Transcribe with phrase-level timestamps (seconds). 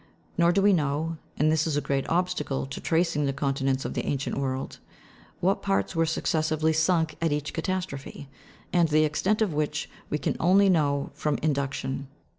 [0.35, 3.33] Nor do w r e know, and this is a great obstacle to tracing the
[3.39, 4.79] continents of the ancient world,
[5.41, 8.27] what parts were successively sunk at each catastrophe,
[8.73, 12.07] and the extent of which we can only know from induc tion.